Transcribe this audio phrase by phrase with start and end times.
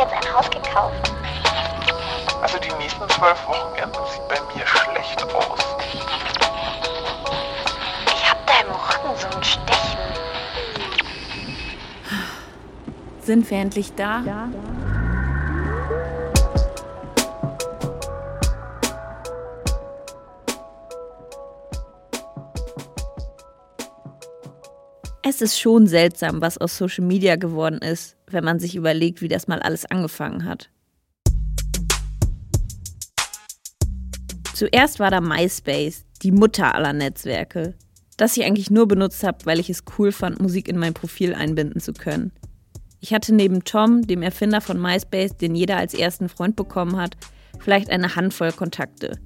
[0.00, 1.12] jetzt ein Haus gekauft.
[2.40, 5.60] Also die nächsten zwölf Wochenenden sieht bei mir schlecht aus.
[8.06, 9.98] Ich hab da im Rücken so ein Stechen.
[13.20, 14.22] Sind wir endlich da?
[14.26, 14.48] Ja.
[25.22, 29.28] Es ist schon seltsam, was aus Social Media geworden ist, wenn man sich überlegt, wie
[29.28, 30.70] das mal alles angefangen hat.
[34.54, 37.74] Zuerst war da MySpace, die Mutter aller Netzwerke,
[38.16, 41.34] das ich eigentlich nur benutzt habe, weil ich es cool fand, Musik in mein Profil
[41.34, 42.32] einbinden zu können.
[43.00, 47.16] Ich hatte neben Tom, dem Erfinder von MySpace, den jeder als ersten Freund bekommen hat,
[47.58, 49.18] vielleicht eine Handvoll Kontakte.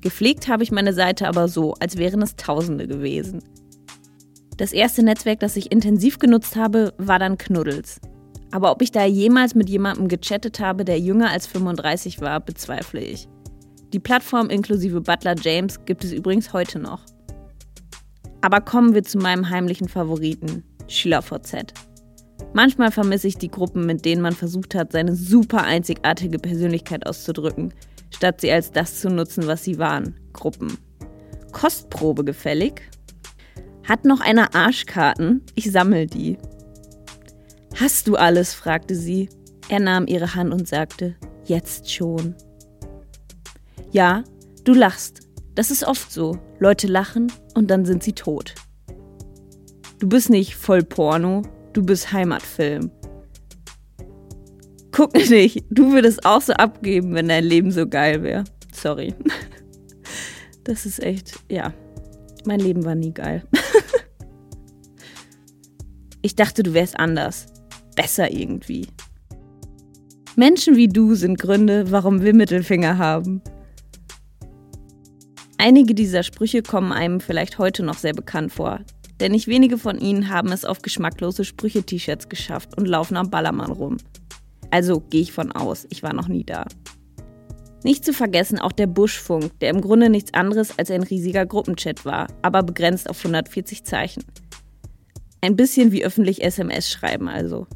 [0.00, 3.42] Gepflegt habe ich meine Seite aber so, als wären es Tausende gewesen.
[4.56, 8.00] Das erste Netzwerk, das ich intensiv genutzt habe, war dann Knuddels.
[8.50, 13.00] Aber ob ich da jemals mit jemandem gechattet habe, der jünger als 35 war, bezweifle
[13.00, 13.28] ich.
[13.92, 17.02] Die Plattform inklusive Butler James gibt es übrigens heute noch.
[18.40, 21.74] Aber kommen wir zu meinem heimlichen Favoriten, SchülerVZ.
[22.54, 27.74] Manchmal vermisse ich die Gruppen, mit denen man versucht hat, seine super einzigartige Persönlichkeit auszudrücken,
[28.10, 30.78] statt sie als das zu nutzen, was sie waren, Gruppen.
[31.52, 32.82] Kostprobe gefällig?
[33.86, 35.42] Hat noch einer Arschkarten?
[35.54, 36.38] Ich sammel die.
[37.80, 38.54] Hast du alles?
[38.54, 39.28] fragte sie.
[39.68, 42.34] Er nahm ihre Hand und sagte, jetzt schon.
[43.92, 44.24] Ja,
[44.64, 45.20] du lachst.
[45.54, 46.38] Das ist oft so.
[46.58, 48.56] Leute lachen und dann sind sie tot.
[50.00, 52.90] Du bist nicht voll Porno, du bist Heimatfilm.
[54.90, 58.44] Guck nicht, du würdest auch so abgeben, wenn dein Leben so geil wäre.
[58.72, 59.14] Sorry.
[60.64, 61.72] Das ist echt, ja.
[62.44, 63.42] Mein Leben war nie geil.
[66.20, 67.46] Ich dachte, du wärst anders.
[67.98, 68.86] Besser irgendwie.
[70.36, 73.42] Menschen wie du sind Gründe, warum wir Mittelfinger haben.
[75.58, 78.78] Einige dieser Sprüche kommen einem vielleicht heute noch sehr bekannt vor,
[79.18, 83.72] denn nicht wenige von ihnen haben es auf geschmacklose Sprüche-T-Shirts geschafft und laufen am Ballermann
[83.72, 83.96] rum.
[84.70, 86.66] Also gehe ich von aus, ich war noch nie da.
[87.82, 92.04] Nicht zu vergessen auch der Buschfunk, der im Grunde nichts anderes als ein riesiger Gruppenchat
[92.04, 94.22] war, aber begrenzt auf 140 Zeichen.
[95.40, 97.66] Ein bisschen wie öffentlich SMS schreiben also.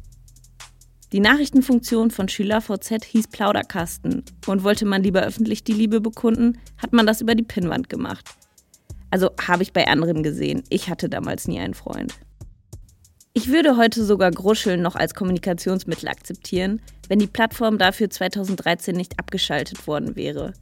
[1.13, 6.91] Die Nachrichtenfunktion von SchülerVZ hieß Plauderkasten und wollte man lieber öffentlich die Liebe bekunden, hat
[6.91, 8.27] man das über die Pinnwand gemacht.
[9.11, 10.63] Also habe ich bei anderen gesehen.
[10.69, 12.15] Ich hatte damals nie einen Freund.
[13.33, 19.19] Ich würde heute sogar Gruscheln noch als Kommunikationsmittel akzeptieren, wenn die Plattform dafür 2013 nicht
[19.19, 20.53] abgeschaltet worden wäre.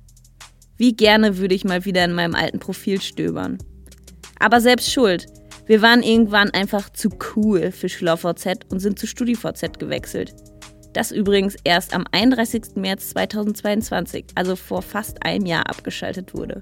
[0.75, 3.57] Wie gerne würde ich mal wieder in meinem alten Profil stöbern.
[4.37, 5.27] Aber selbst schuld,
[5.71, 10.35] wir waren irgendwann einfach zu cool für SchülerVZ und sind zu StudiVZ gewechselt.
[10.91, 12.75] Das übrigens erst am 31.
[12.75, 16.61] März 2022, also vor fast einem Jahr, abgeschaltet wurde.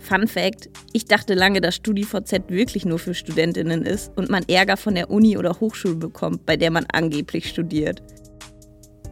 [0.00, 4.76] Fun Fact: Ich dachte lange, dass StudiVZ wirklich nur für Studentinnen ist und man Ärger
[4.76, 8.02] von der Uni oder Hochschule bekommt, bei der man angeblich studiert.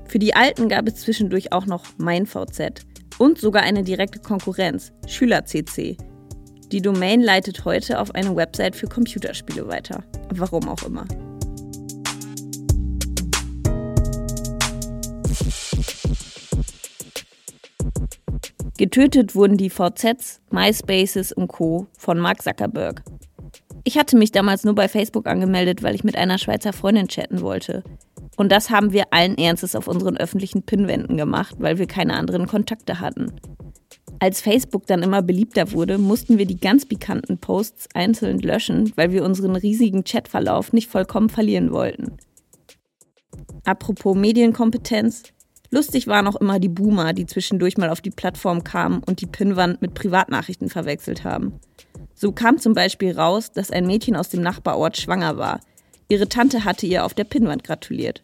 [0.09, 2.85] Für die Alten gab es zwischendurch auch noch MeinVZ
[3.19, 5.97] und sogar eine direkte Konkurrenz, SchülerCC,
[6.73, 10.03] die Domain leitet heute auf eine Website für Computerspiele weiter.
[10.31, 11.05] Warum auch immer.
[18.79, 21.87] Getötet wurden die VZs, MySpaces und Co.
[21.97, 23.03] von Mark Zuckerberg.
[23.85, 27.41] Ich hatte mich damals nur bei Facebook angemeldet, weil ich mit einer Schweizer Freundin chatten
[27.41, 27.85] wollte.
[28.37, 32.47] Und das haben wir allen Ernstes auf unseren öffentlichen Pinwänden gemacht, weil wir keine anderen
[32.47, 33.33] Kontakte hatten.
[34.19, 39.13] Als Facebook dann immer beliebter wurde, mussten wir die ganz pikanten Posts einzeln löschen, weil
[39.13, 42.17] wir unseren riesigen Chatverlauf nicht vollkommen verlieren wollten.
[43.65, 45.25] Apropos Medienkompetenz.
[45.71, 49.27] Lustig waren auch immer die Boomer, die zwischendurch mal auf die Plattform kamen und die
[49.27, 51.55] Pinnwand mit Privatnachrichten verwechselt haben.
[52.15, 55.61] So kam zum Beispiel raus, dass ein Mädchen aus dem Nachbarort schwanger war.
[56.09, 58.23] Ihre Tante hatte ihr auf der Pinnwand gratuliert.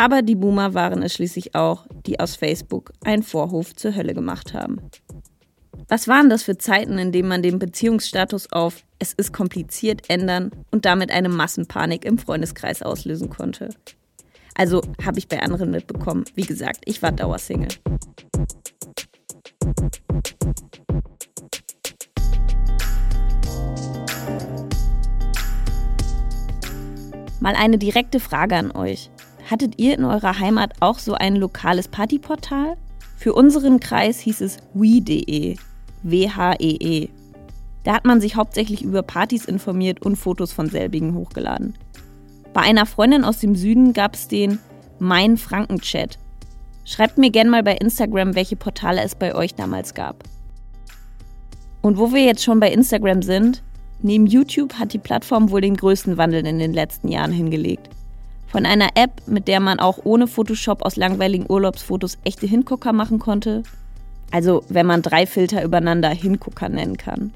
[0.00, 4.54] Aber die Boomer waren es schließlich auch, die aus Facebook einen Vorhof zur Hölle gemacht
[4.54, 4.80] haben.
[5.90, 10.52] Was waren das für Zeiten, in denen man den Beziehungsstatus auf es ist kompliziert ändern
[10.70, 13.68] und damit eine Massenpanik im Freundeskreis auslösen konnte?
[14.54, 16.24] Also habe ich bei anderen mitbekommen.
[16.34, 17.68] Wie gesagt, ich war Dauersingle.
[27.40, 29.10] Mal eine direkte Frage an euch.
[29.50, 32.76] Hattet ihr in eurer Heimat auch so ein lokales Partyportal?
[33.16, 35.56] Für unseren Kreis hieß es we.de,
[36.04, 37.04] W-H-E-E.
[37.04, 37.08] -E.
[37.82, 41.74] Da hat man sich hauptsächlich über Partys informiert und Fotos von selbigen hochgeladen.
[42.52, 44.60] Bei einer Freundin aus dem Süden gab es den
[45.00, 46.16] Mein Frankenchat.
[46.84, 50.22] Schreibt mir gerne mal bei Instagram, welche Portale es bei euch damals gab.
[51.82, 53.64] Und wo wir jetzt schon bei Instagram sind,
[54.00, 57.90] neben YouTube hat die Plattform wohl den größten Wandel in den letzten Jahren hingelegt.
[58.50, 63.18] Von einer App, mit der man auch ohne Photoshop aus langweiligen Urlaubsfotos echte Hingucker machen
[63.18, 63.62] konnte,
[64.32, 67.32] also wenn man drei Filter übereinander Hingucker nennen kann,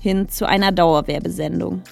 [0.00, 1.82] hin zu einer Dauerwerbesendung.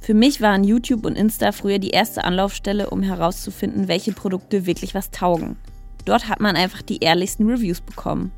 [0.00, 4.94] Für mich waren YouTube und Insta früher die erste Anlaufstelle, um herauszufinden, welche Produkte wirklich
[4.94, 5.56] was taugen.
[6.04, 8.32] Dort hat man einfach die ehrlichsten Reviews bekommen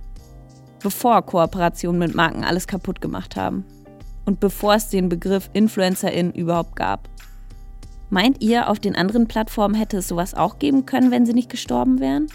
[0.87, 3.65] bevor Kooperationen mit Marken alles kaputt gemacht haben.
[4.25, 7.09] Und bevor es den Begriff Influencerin überhaupt gab.
[8.09, 11.51] Meint ihr, auf den anderen Plattformen hätte es sowas auch geben können, wenn sie nicht
[11.51, 12.29] gestorben wären?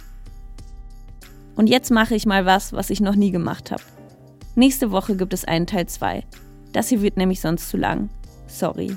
[1.55, 3.83] Und jetzt mache ich mal was, was ich noch nie gemacht habe.
[4.55, 6.23] Nächste Woche gibt es einen Teil 2.
[6.73, 8.09] Das hier wird nämlich sonst zu lang.
[8.47, 8.95] Sorry.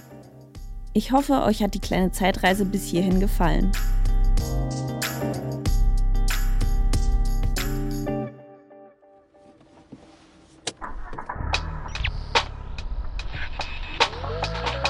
[0.93, 3.71] Ich hoffe, euch hat die kleine Zeitreise bis hierhin gefallen.